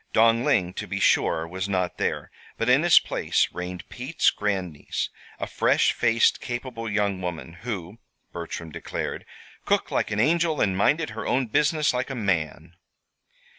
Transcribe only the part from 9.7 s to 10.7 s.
like an angel